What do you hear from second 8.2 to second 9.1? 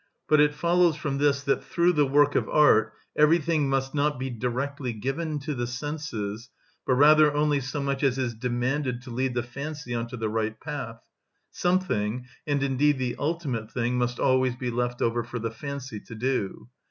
demanded